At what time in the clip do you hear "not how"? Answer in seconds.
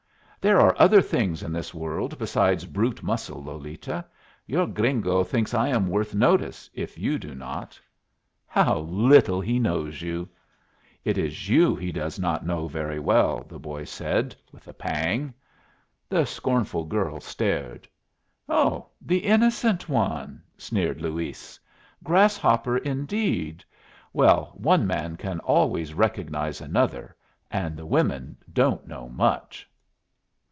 7.35-8.79